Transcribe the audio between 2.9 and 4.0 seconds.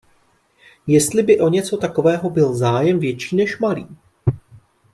větší než malý.